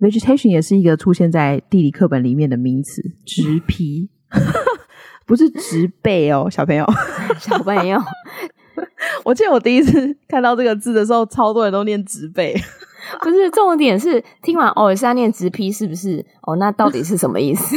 [0.00, 4.08] vegetation 也是一个出现在地理课本里面的名词，植皮，
[5.26, 6.86] 不是植被哦，小朋友，
[7.38, 8.00] 小朋友。
[9.24, 12.54] 我记得我第一次看到这个字的时候，超多人都念植被，
[13.22, 16.24] 不是重点是听完哦是要念植皮是不是？
[16.42, 17.76] 哦，那到底是什么意思？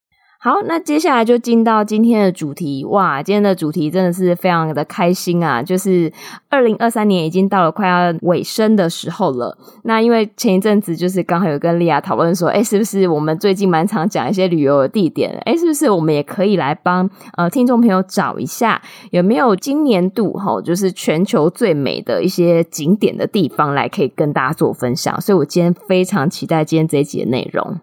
[0.43, 2.83] 好，那接下来就进到今天的主题。
[2.85, 5.61] 哇，今天的主题真的是非常的开心啊！
[5.61, 6.11] 就是
[6.49, 9.55] 二零二三年已经到了快要尾声的时候了。
[9.83, 15.31] 那因为前一阵子就是刚好有跟莉亚讨论说，诶，是不是我们最近蛮常讲一些旅游的地点？
[15.45, 25.21] 诶，是不是我们也可以来帮呃听众朋友找一下，有没有今年度齁，就是全球最美的一些景点的地方来可以跟大家做分享？
[25.21, 27.77] 所以我今天非常期待今天这一集的内容。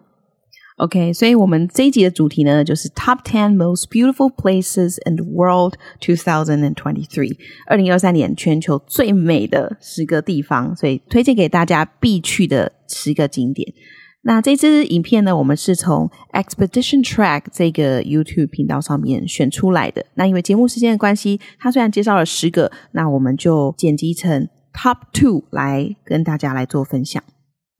[0.79, 13.73] OK，所以我们这一集的主题呢，就是 Top Ten Most Beautiful Places in the World 2023，二零二三年全球最美的十个地方，所以推荐给大家必去的十个景点。
[14.21, 20.05] 那这支影片呢，我们是从 Expedition Track 这个 YouTube 频道上面选出来的。
[20.15, 27.21] 那因为节目时间的关系，它虽然介绍了十个，那我们就剪辑成 Top Two 来跟大家来做分享。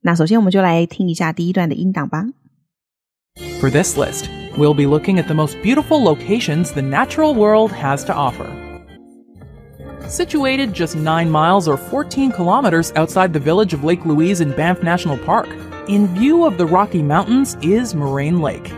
[0.02, 2.26] 那首先我们就来听一下第一段的音档吧。
[3.60, 8.14] For this list, we'll be looking at the most beautiful locations the natural world has to
[8.14, 8.48] offer.
[10.08, 14.82] Situated just 9 miles or 14 kilometers outside the village of Lake Louise in Banff
[14.82, 15.46] National Park,
[15.88, 18.72] in view of the Rocky Mountains is Moraine Lake.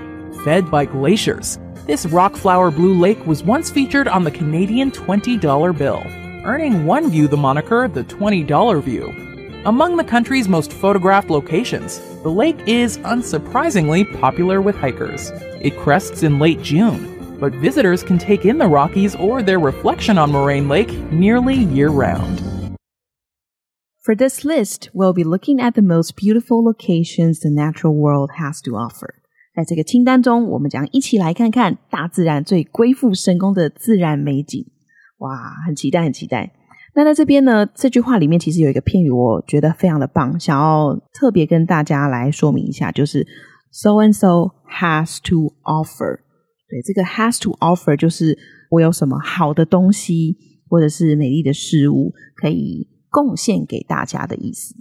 [0.44, 5.78] Fed by glaciers, this rock flower blue lake was once featured on the Canadian $20
[5.78, 6.02] bill,
[6.44, 9.31] earning one view the moniker the $20 view.
[9.65, 15.31] Among the country's most photographed locations, the lake is unsurprisingly popular with hikers.
[15.61, 20.17] It crests in late June, but visitors can take in the Rockies or their reflection
[20.17, 22.41] on Moraine Lake nearly year round.
[24.03, 28.61] For this list, we'll be looking at the most beautiful locations the natural world has
[28.61, 29.15] to offer.
[29.53, 34.65] 在这个清单中，我们将一起来看看大自然最鬼斧神工的自然美景。
[35.17, 36.53] 哇，很期待，很期待。
[36.94, 43.26] 那在这边呢，这句话里面其实有一个片语，我觉得非常的棒，想要特别跟大家来说明一下，就是
[43.70, 46.18] so and so has to offer。
[46.68, 48.38] 对，这个 has to offer 就是
[48.70, 50.36] 我有什么好的东西，
[50.68, 54.74] 或者是美丽的事物可以贡献给大家的意思。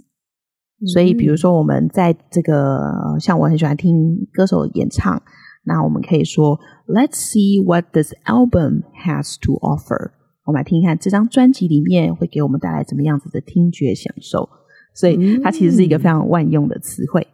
[0.80, 0.86] 嗯。
[0.88, 3.94] 所以，比如说我们在这个，像我很喜欢听
[4.32, 5.22] 歌手演唱，
[5.64, 10.10] 那我们可以说，Let's see what this album has to offer。
[10.44, 14.48] 我们来听一看这张专辑里面会给我们带来怎么样子的听觉享受，
[14.94, 17.26] 所以它其实是一个非常万用的词汇。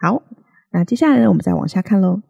[0.00, 0.22] 好，
[0.72, 2.22] 那接下来呢，我们再往下看喽。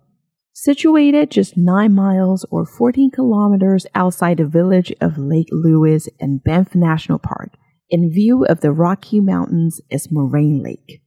[0.55, 6.75] Situated just nine miles or fourteen kilometers outside the village of Lake Lewis and Banff
[6.75, 7.51] National Park,
[7.89, 11.01] in view of the Rocky Mountains is Moraine Lake。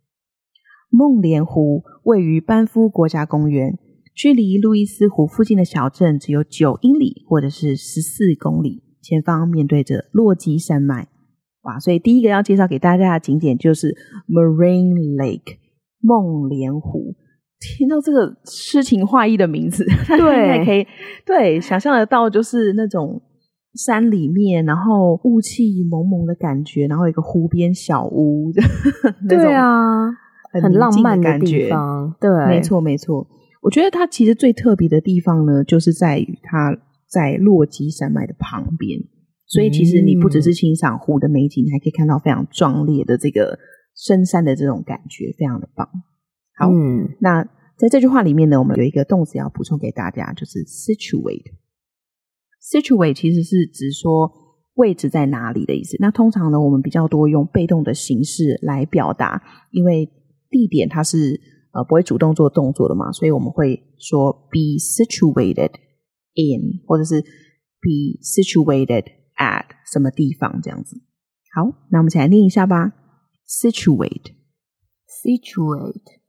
[0.89, 3.77] 梦莲湖位于班夫国家公园，
[4.15, 8.83] 距离路易斯湖附近的小镇只有九英里或者是十四公里。
[9.01, 11.07] 前方面对着落基山脉，
[11.63, 11.79] 哇！
[11.79, 13.95] 所以第一个要介绍给大家的景点就是
[14.27, 15.57] Moraine Lake
[15.99, 17.15] 梦莲湖。
[17.59, 19.85] 听到这个诗情画意的名字，
[20.17, 20.85] 对，可以
[21.25, 23.21] 对想象得到，就是那种
[23.75, 28.51] 山里面，然后雾气蒙蒙的感觉，然后一个湖边小屋，
[29.29, 30.09] 对啊，
[30.61, 32.15] 很浪漫的地方。
[32.19, 33.27] 对，没错没错。
[33.61, 36.75] 我觉得它其实最特别的地方呢，就是在于它。
[37.11, 39.01] 在落基山脉的旁边，
[39.45, 43.59] 所以其实你不只是欣赏湖的美景，嗯，你还可以看到非常壮烈的这个
[43.93, 45.85] 深山的这种感觉，非常的棒。
[46.55, 47.43] 好，嗯，那
[47.77, 51.51] 在这句话里面呢，我们有一个动词要补充给大家，就是 situate。
[52.63, 54.31] situate 其实是指说
[54.75, 55.97] 位置在哪里的意思。
[55.99, 60.07] 那通常呢，我们比较多用被动的形式来表达，因为
[60.49, 61.41] 地点它是
[61.73, 65.71] 呃不会主动做动作的嘛，所以我们会说 be situated。
[66.35, 69.05] In 或者是 be situated
[69.37, 71.01] at 什么地方这样子。
[71.53, 72.93] 好，那我们一起来念一下吧。
[73.47, 74.33] situate,
[75.07, 76.19] situate,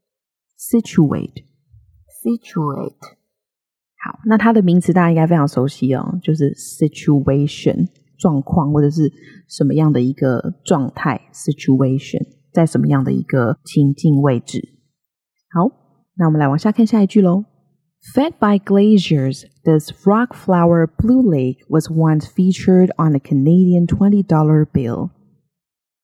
[0.57, 1.45] situate,
[2.23, 2.97] situate。
[4.05, 9.11] 好，那它的名词大家应该非常熟悉哦，就是 situation 状况或者是
[9.47, 12.41] 什么样的一个状态 situation。
[12.53, 14.77] 在什么样的一个情境位置。
[15.49, 15.71] 好，
[16.17, 17.45] 那我们来往下看下一句喽。
[18.13, 24.64] Fed by glaciers, this rock flower blue lake was once featured on a Canadian twenty dollar
[24.64, 25.10] bill.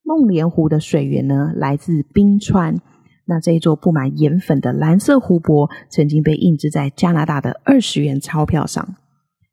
[0.03, 2.81] 梦莲湖的水源呢，来自冰川。
[3.27, 8.97] 那这一座布满盐粉的蓝色湖泊，曾经被印制在加拿大的二十元钞票上。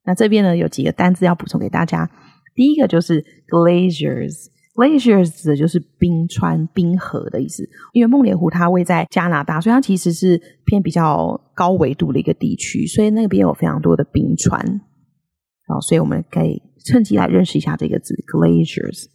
[0.03, 2.09] 那这边呢，有几个单字要补充给大家。
[2.53, 3.24] 第一个就是
[4.76, 7.67] Glaciers 指的就是冰川、冰河的意思。
[7.93, 14.82] 因为梦莲湖它位在加拿大，所以它其实是偏比较高纬度的一个地区，所以那边有非常多的冰川。
[15.67, 19.06] 好，所以我们可以趁机来认识一下这个字 glaciers。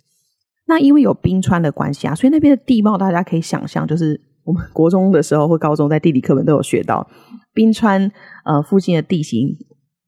[0.68, 7.08] 那因为有冰川的关系啊，所以那边的地貌大家可以想象，就是我们国中的时候或高中在地理课本都有学到，
[7.54, 8.12] 冰川
[8.46, 9.56] 呃附近的地形，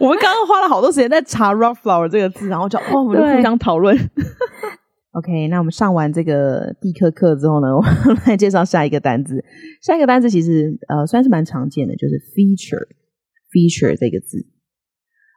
[0.00, 3.96] 我们刚刚花了好多时间在查 rock flower 这个字，然后就哦，我们就互相讨论。
[5.12, 9.44] OK，那我们上完这个地科课之后呢，我们来介绍下一个单字。
[9.82, 14.46] 下一个单字其实呃算是蛮常见的，就是 feature，feature 这个字。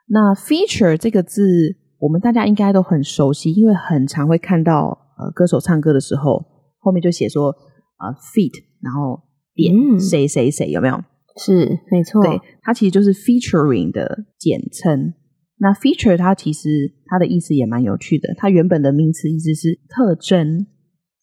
[0.08, 6.46] 那 feature 这个字，我们大家应该都很熟悉，因为很常会看到呃歌手唱歌的时候，
[6.80, 9.22] 后面就写说呃 feat，然后
[9.54, 11.04] 点谁谁谁，有没有？
[11.38, 12.22] 是，没错。
[12.22, 15.14] 对，它其实就是 featuring 的简称。
[15.58, 20.68] 那 feature 它其实它的意思也蛮有趣的，它原本的名词意思是特征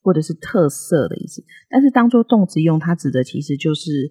[0.02, 4.10] 或者是特色的意思，但是当做动词用，它指的其实就是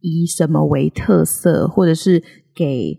[0.00, 2.22] 以什么为特色，或者是
[2.54, 2.96] 给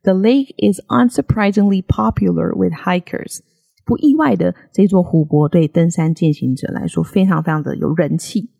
[0.03, 3.39] The lake is unsurprisingly popular with hikers。
[3.85, 8.51] 不意外的，这座湖泊对登山健行者来说非常非常的有人气。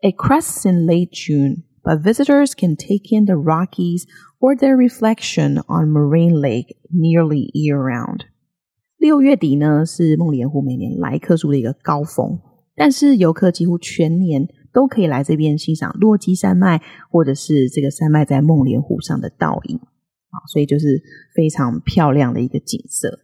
[0.00, 4.04] It crests in late June, but visitors can take in the Rockies
[4.38, 8.26] or their reflection on Moraine Lake nearly year-round。
[8.98, 12.38] 六月底呢是梦莲湖每年来客数的一个高峰，
[12.76, 14.46] 但是游客几乎全年
[14.79, 16.81] 都可以来这边欣赏落基山脉
[17.11, 21.01] 或者是这个山脉在梦莲湖上的倒影啊，所以就是
[21.35, 23.19] 非常漂亮的一个景色。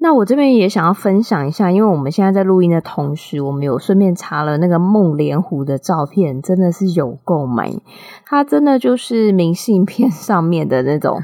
[0.00, 7.80] 那我这边也想要分享一下，因为我们现在在录音的同时，我们有顺便查了那个梦莲湖的照片，真的是有够美，
[8.26, 11.20] 它真的就是明信片上面的那种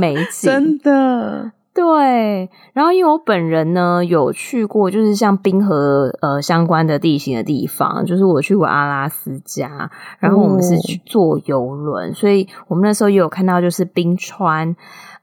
[0.00, 1.52] 美景， 真的。
[1.76, 14.74] 对，然后因为我本人呢有去过，就是像冰河呃相关的地形的地方，就是我去过阿拉斯加，然后我们是去坐游轮，哦、所以我们那时候也有看到就是冰川。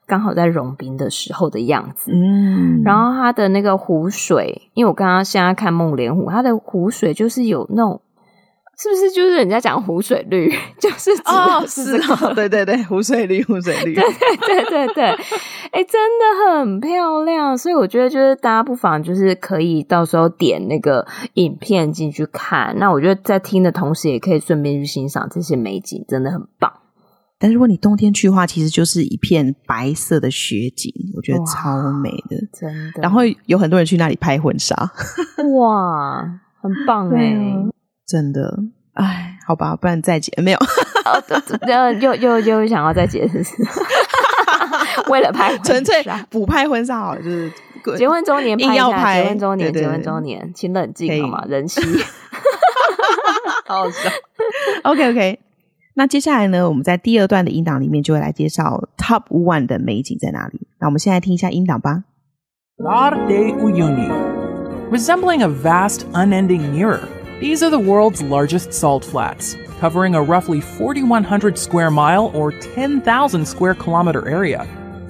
[0.05, 8.01] 刚好在融冰的时候的样子，嗯，然后它的那个湖水，因为我刚刚现在看梦莲湖，它的湖水就是有那种，
[8.75, 26.71] 是不是就是人家讲湖水绿，就是哦，是哦，对对对，湖水绿，湖水绿，对对对对对，哎、欸，真的很漂亮，所以我觉得就是大家不妨就是可以到时候点那个影片进去看，那我觉得在听的同时也可以顺便去欣赏这些美景，真的很棒。
[27.39, 33.01] 但如果你冬天去的话，其实就是一片白色的雪景，我觉得超美的，真的。
[33.01, 34.73] 然后有很多人去那里拍婚纱，
[35.59, 36.23] 哇，
[36.61, 37.35] 很棒哎，
[38.13, 38.59] 真的。
[38.93, 40.57] 哎，好吧，不然再结没有？
[41.03, 43.55] 呃、哦，又又又想要再结，是 是
[45.09, 45.95] 为了拍纯粹
[46.29, 47.51] 补拍婚纱好了，就是
[47.97, 51.43] 结婚周年拍一下，硬要拍结婚周年，对对对结婚周年，请冷静好吗？
[51.47, 51.81] 人妻，
[53.65, 54.11] 好 好笑。
[54.83, 55.39] OK OK。
[55.95, 60.67] 那接下来呢，我们在第二段的音档里面就会来介绍 Top One 的美景在哪里。
[60.79, 62.03] 那我们现在听一下音档吧。
[62.77, 64.09] Lar de Uyuni,
[64.91, 66.99] resembling a vast, unending mirror,
[67.43, 73.45] these are the world's largest salt flats, covering a roughly 4,100 square mile or 10,000
[73.45, 74.65] square kilometer area.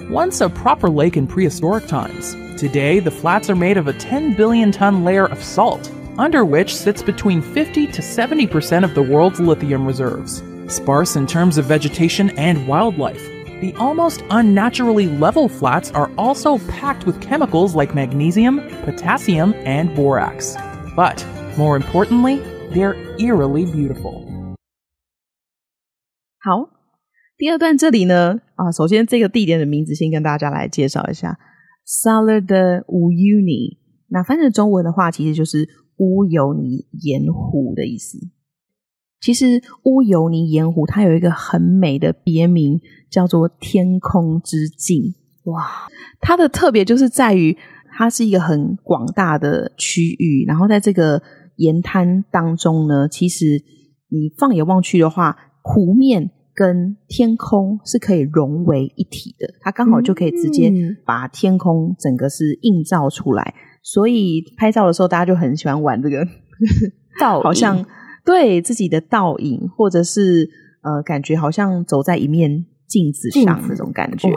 [0.09, 4.33] Once a proper lake in prehistoric times, today the flats are made of a 10
[4.33, 9.03] billion ton layer of salt, under which sits between 50 to 70 percent of the
[9.03, 10.41] world's lithium reserves.
[10.67, 13.23] Sparse in terms of vegetation and wildlife,
[13.61, 20.57] the almost unnaturally level flats are also packed with chemicals like magnesium, potassium, and borax.
[20.95, 21.23] But,
[21.57, 22.39] more importantly,
[22.71, 24.25] they're eerily beautiful.
[26.39, 26.69] 好，
[27.37, 31.37] 第二段这里呢，啊，首先这个地点的名字先跟大家来介绍一下
[31.85, 33.77] s a l a d e Uyuni。
[34.09, 35.67] 那翻译成中文的话，其实就是
[35.97, 38.17] 乌尤尼盐湖的意思。
[39.21, 45.15] 其实乌尤尼盐湖它有一个很美的别名，叫做“天空之镜”。
[45.45, 45.87] 哇，
[46.19, 47.57] 它的特别就是在于
[47.97, 51.21] 它是一个很广大的区域，然后在这个
[51.57, 53.63] 盐滩当中呢，其实
[54.09, 60.71] 你放眼望去的话，湖面跟天空是可以融为一体的，它刚好就可以直接
[61.05, 63.53] 把天空整个是映照出来。
[63.81, 66.25] 所以拍照的时候，大家就很喜欢玩这个
[67.19, 67.85] 照，好像。
[68.25, 70.49] 对自己的倒影，或者是
[70.81, 74.29] 呃，感觉好像走在一面镜子上那种感觉，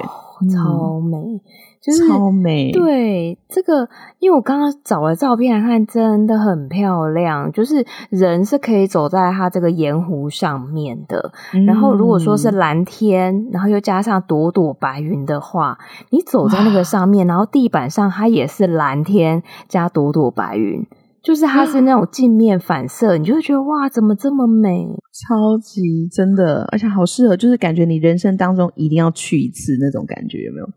[0.49, 1.41] 超美，嗯、
[1.81, 2.73] 就是超美。
[2.73, 3.89] 对这个，
[4.19, 7.51] 因为我刚刚找了照片来看，真的很漂亮。
[7.53, 15.79] 就是人是可以走在它这个盐湖上面的，嗯、然后如果说是蓝天，然后又加上朵朵白云的话，
[16.11, 20.87] 你走在那个上面，然后地板上它也是蓝天加朵朵白云。
[21.27, 24.87] 就是它是那种镜面反射，你就会觉得哇，怎么这么美？
[25.11, 30.69] 超级真的，而且好适合，就是感觉你人生当中一定要去一次那种感觉，有没有？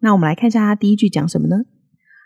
[0.00, 1.56] 那我们来看一下它第一句讲什么呢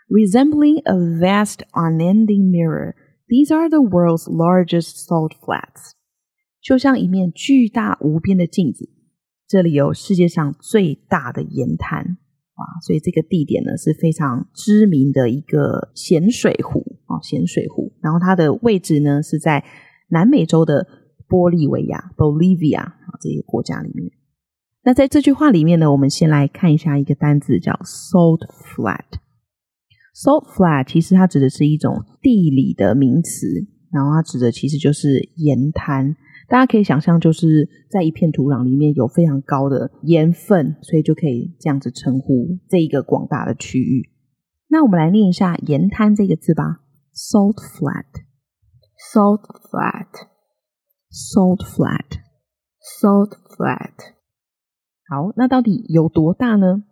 [0.07, 2.93] ？Resembling a vast unending mirror,
[3.27, 5.91] these are the world's largest salt flats。
[6.61, 8.87] 就像一面巨大无边的镜子，
[9.45, 12.15] 这里有世界上最大的盐滩。
[12.85, 17.91] 所以这个地点呢是非常知名的一个咸水湖哦，咸水湖。
[18.01, 19.63] 然后它的位置呢是在
[20.09, 20.87] 南美洲的
[21.27, 24.11] 玻利维亚 （Bolivia） 啊这个国家里面。
[24.83, 29.19] 那在这句话里面呢，我们先来看一下一个单字叫 “salt flat”。
[30.15, 33.47] salt flat 其实它指的是一种地理的名词，
[33.91, 36.15] 然后它指的其实就是盐滩。
[36.49, 44.09] 大家可以想象，就是在一片土壤里面有非常高的盐分，所以就可以这样子称呼这一个广大的区域。
[44.67, 46.81] 那我们来念一下“盐滩”这个字吧
[47.12, 54.14] ：salt flat，salt flat，salt flat，salt flat。
[55.08, 56.84] 好，那到底有多大呢？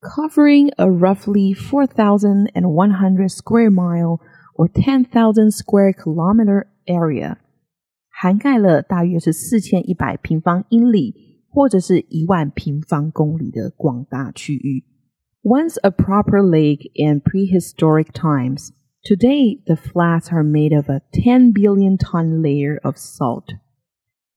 [0.00, 4.18] Covering a roughly four thousand and one hundred square mile
[4.54, 7.36] or ten thousand square kilometer area。
[8.08, 14.84] 涵盖了大约是四千一百平方英里，或者是一万平方公里的广大区域。
[15.42, 18.70] Once a proper lake in prehistoric times,
[19.05, 23.45] Today the flats are made of a 10 billion ton layer of salt.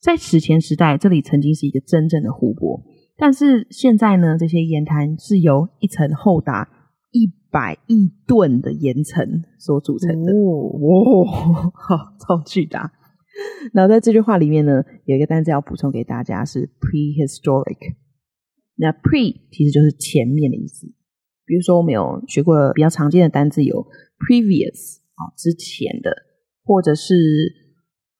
[0.00, 2.82] 在史前时代，这里曾经是一个真正的湖泊，
[3.16, 6.68] 但是现在呢，这些盐滩是由一层厚达
[7.10, 10.32] 一百亿吨的盐层所组成的。
[10.32, 11.24] 哦，
[11.72, 12.92] 好，超巨大。
[13.72, 17.94] 然后在这句话里面呢，有一个单词要补充给大家是 prehistoric。
[18.76, 20.86] 那 pre 其实就是前面的意思。
[21.44, 23.86] 比如说，我们有学过比较常见的单字有
[24.17, 26.25] previous 啊，之前的，
[26.63, 27.13] 或者是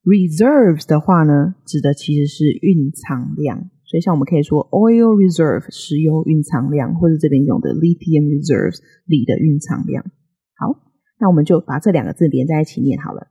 [0.08, 10.02] reserves 的话呢，指的其实是蕴藏量，所以像我们可以说 oil reserve 石油蕴藏量，或者这边用的 lithium reserves 锂的蕴藏量。
[10.56, 10.80] 好，
[11.20, 13.26] 那我们就把这两个字连在一起念好了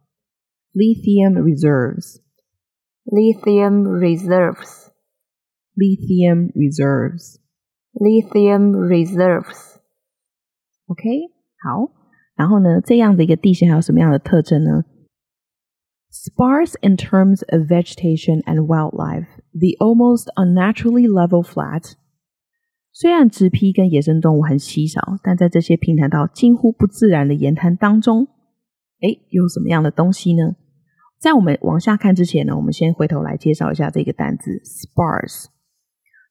[0.76, 11.02] ，lithium reserves，lithium reserves，lithium reserves，lithium reserves，OK，
[11.64, 11.92] 好。
[12.36, 14.84] 然后呢，这样的一个地形还有什么样的特征呢
[16.26, 21.94] ？Sparse in terms of vegetation and wildlife, the almost unnaturally level flat。
[22.92, 28.28] 虽然植被跟野生动物很稀少，但在这些平坦到近乎不自然的盐滩当中，
[29.02, 30.56] 诶，有什么样的东西呢？
[31.20, 35.46] 在我们往下看之前呢，我们先回头来介绍一下这个单字 sparse。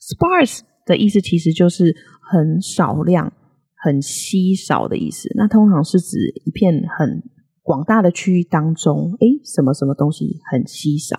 [0.01, 3.33] sparse 的意思其实就是很少量。
[3.79, 7.23] 很稀少的意思，那通常是指一片很
[7.67, 11.19] 广大的区域当中，诶，什么什么东西很稀少。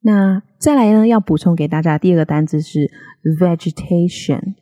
[0.01, 2.91] 那再来呢，要补充给大家第二个单词是
[3.39, 4.53] vegetation。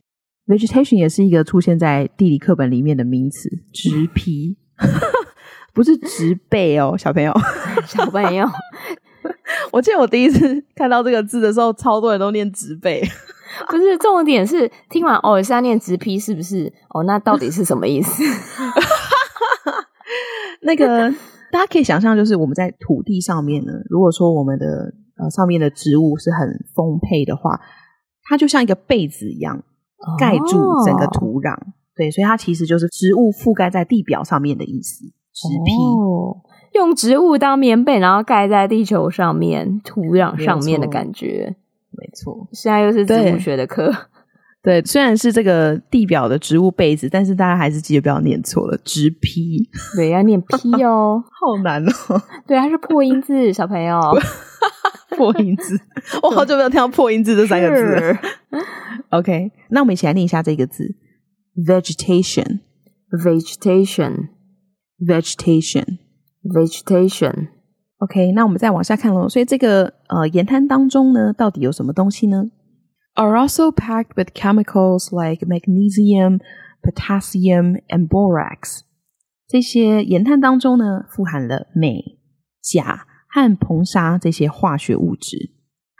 [0.48, 4.58] vegetation 也是一个出现在地理课本里面的名词，植皮。
[5.74, 7.34] 不是植被哦，小朋友，
[7.88, 8.46] 小朋友，
[9.72, 13.02] 我记得我第一次 看到这个字的时候，超多人都念植被。
[13.70, 16.72] 不是，重点是听完哦，是要念植被，是不是？
[16.94, 18.24] 哦，那到底是什么意思？
[20.64, 21.10] 那个
[21.52, 24.66] 大家可以想象，就是我们在土地上面呢，如果说我们的
[25.18, 27.60] 呃上面的植物是很丰沛的话，
[28.24, 29.62] 它就像一个被子一样
[30.18, 31.54] 盖住整个土壤。
[31.54, 35.04] 哦、对，所以它其实就是植物覆盖在地表上面的意思。
[35.34, 36.38] 植被、哦，
[36.74, 41.56] 用植物当棉被，然后盖在地球上面、土壤上面的感觉，
[41.92, 42.48] 没错。
[42.54, 43.94] 现在又是植物学的课，
[44.64, 51.92] 对，虽然是这个地表的植物被子，但是大家还是记得不要念错了，植批，对，要念批哦， 好难哦。
[52.48, 54.00] 对，它是破音字，小朋友，
[55.18, 55.78] 破音字，
[56.24, 57.84] 我好久没有听到破音字这三个字。
[57.96, 58.18] 了。
[59.10, 60.96] OK，那我们一起来念一下这个字。
[61.68, 64.30] ：vegetation，vegetation。
[65.04, 65.98] Vegetation,
[66.44, 67.50] vegetation.
[67.98, 69.30] OK，那我们再往下看喽。
[69.30, 72.46] 所以这个呃盐滩当中呢，到底有什么东西呢
[73.14, 76.40] ？Are also packed with chemicals like magnesium,
[76.82, 78.80] potassium, and borax。
[79.48, 82.20] 这些盐滩当中呢，富含了镁、
[82.62, 85.52] 钾和硼砂这些化学物质。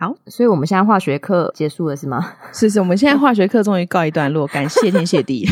[0.00, 2.32] 好，所以我们现在化学课结束了是吗？
[2.52, 5.46] 是是，我们现在化学课终于告一段落，感谢天谢地。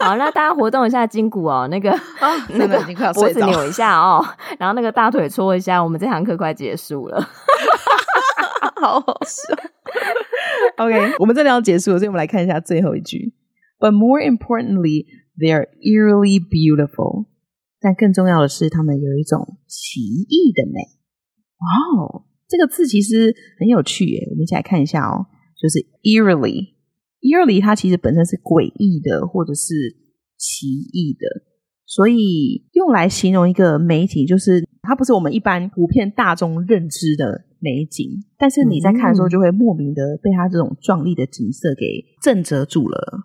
[0.00, 4.24] 好，那大家活动一下筋骨哦，那个、哦、 那个脖子扭一下哦，
[4.58, 7.20] 然后那个大腿搓一下，我们这堂课快结束了，
[8.80, 9.54] 好好笑。
[10.78, 13.34] OK，我们这里要结束了，所以我们来看一下最后一句。
[13.78, 15.06] But more importantly,
[15.38, 17.26] they are eerily beautiful.
[17.80, 20.80] 但更重要的是，他们有一种奇异的美。
[21.58, 24.26] 哇哦，这个字其实很有趣耶！
[24.30, 25.26] 我们一起来看一下哦，
[25.60, 26.79] 就是 eerily。
[27.20, 29.74] Eerily 它其实本身是诡异的，或者是
[30.36, 31.26] 奇异的，
[31.86, 41.84] 所以用来形容一个美景，就是它不是我们一般普遍大众认知的美景，但是你在看的时候，就会莫名的被它这种壮丽的景色给
[42.22, 43.20] 震慑住了。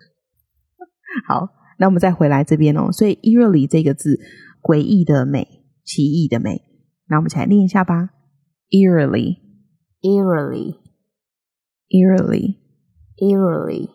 [1.26, 2.92] 好，那我们再回来这边哦。
[2.92, 4.20] 所以 eerily 这个字，
[4.62, 5.48] 诡异的美，
[5.84, 6.60] 奇异的美。
[7.08, 8.10] 那我们一起来念一下吧。
[13.18, 13.90] Eerily，。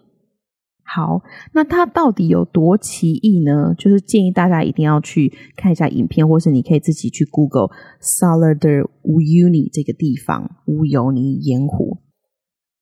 [0.84, 1.22] 好，
[1.54, 3.74] 那它到底有多奇异呢？
[3.78, 7.70] 就是建议大家一定要去看一下影片，或是你可以自己去 Google
[8.02, 12.00] Salar de Uyuni 这个地方，乌尤尼盐湖。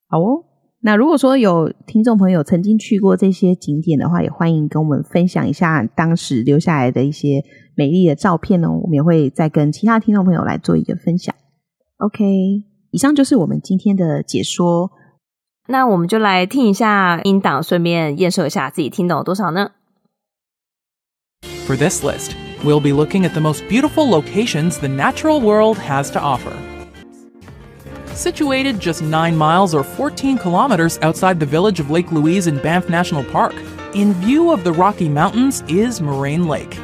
[0.08, 0.46] 好哦。
[0.82, 7.44] 那如果说有听众朋友曾经去过这些景点的话，也欢迎跟我们分享一下当时留下来的一些
[7.76, 8.80] 美丽的照片哦。
[8.82, 11.36] 我们也会再跟其他听众朋友来做一个分享。
[11.98, 12.26] OK，
[12.92, 14.90] 以上就是我们今天的解说。
[15.69, 19.71] 那我们就来听一下音档，顺便验收一下自己听懂了多少呢？
[21.67, 26.21] For this list, we'll be looking at the most beautiful locations the natural world has to
[26.21, 26.53] offer.
[28.15, 32.89] Situated just 9 miles or 14 kilometers outside the village of Lake Louise in Banff
[32.89, 33.55] National Park,
[33.95, 36.79] in view of the Rocky Mountains is Moraine Lake.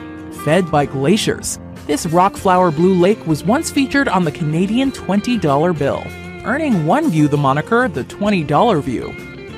[0.45, 5.79] Fed by glaciers, this rock flower blue lake was once featured on the Canadian $20
[5.79, 6.03] bill,
[6.46, 9.14] earning one view the moniker the $20 view.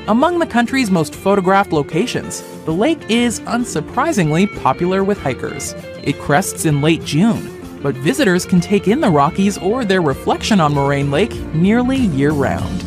[0.08, 5.74] Among the country's most photographed locations, the lake is unsurprisingly popular with hikers.
[6.02, 10.62] It crests in late June, but visitors can take in the Rockies or their reflection
[10.62, 12.82] on Moraine Lake nearly year round.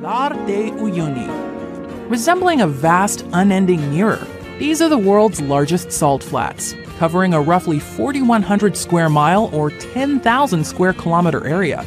[0.00, 2.10] Salar de Uyuni.
[2.10, 4.26] Resembling a vast, unending mirror,
[4.58, 10.64] these are the world's largest salt flats, covering a roughly 4,100 square mile or 10,000
[10.64, 11.84] square kilometer area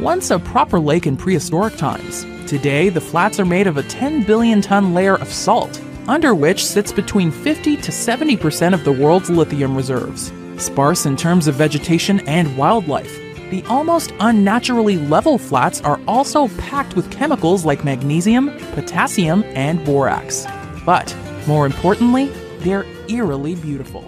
[0.00, 4.24] Once a proper lake in prehistoric times, today the flats are made of a 10
[4.24, 9.30] billion ton layer of salt, under which sits between 50 to 70% of the world's
[9.30, 10.32] lithium reserves.
[10.56, 13.18] Sparse in terms of vegetation and wildlife,
[13.50, 20.46] the almost unnaturally level flats are also packed with chemicals like magnesium, potassium, and borax.
[20.86, 21.14] But,
[21.46, 22.30] more importantly,
[22.60, 24.04] they're eerily beautiful.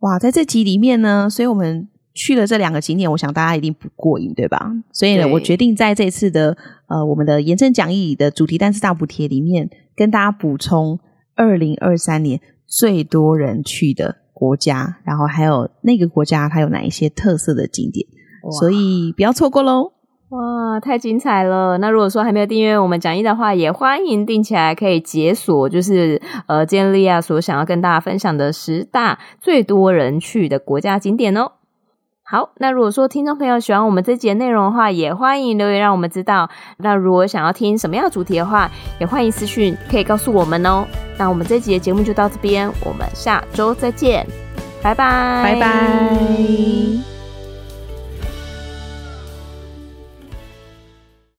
[0.00, 4.71] 哇，在这集里面呢，所以我们 去了这两个景点，我想大家一定不过瘾，对吧？
[4.91, 10.99] 所以呢，我决定在这次的呃我们的延伸讲义的主题单词大补贴里面，跟大家补充
[11.35, 12.39] 二零二三年。
[12.71, 18.05] 最多人去的国家，然后还有那个国家它有哪一些特色的景点，
[18.59, 19.91] 所以不要错过喽！
[20.29, 20.39] 哇，
[20.73, 21.79] 哇，太精彩了！
[21.79, 31.53] 那如果说还没有订阅我们讲义的话，也欢迎订起来，可以解锁，就是呃，今天利亚所想要跟大家分享的十大最多人去的国家景点哦。
[32.31, 36.47] 好，那如果说听众朋友喜欢我们这集内容的话，也欢迎留言让我们知道。
[36.77, 40.85] 那如果想要听什么样的主题的话，也欢迎私讯可以告诉我们哦。
[41.17, 44.23] 那我们这集的节目就到这边，我们下周再见，
[44.79, 47.18] 拜拜，拜拜。